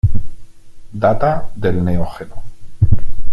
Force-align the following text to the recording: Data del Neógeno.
Data 1.03 1.51
del 1.53 1.83
Neógeno. 1.83 2.41